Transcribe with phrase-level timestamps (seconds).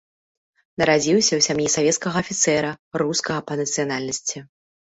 [0.81, 2.71] Нарадзіўся ў сям'і савецкага афіцэра,
[3.03, 4.37] рускага па нацыянальнасці.